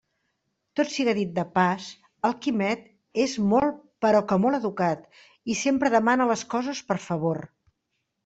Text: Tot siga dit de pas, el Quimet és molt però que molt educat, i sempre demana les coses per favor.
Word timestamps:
Tot 0.79 0.87
siga 0.93 1.13
dit 1.17 1.33
de 1.35 1.43
pas, 1.57 1.89
el 2.29 2.33
Quimet 2.45 2.87
és 3.25 3.35
molt 3.51 3.77
però 4.05 4.23
que 4.31 4.39
molt 4.47 4.59
educat, 4.59 5.05
i 5.55 5.57
sempre 5.61 5.93
demana 5.97 6.27
les 6.33 6.45
coses 6.55 6.81
per 6.89 6.97
favor. 7.05 7.43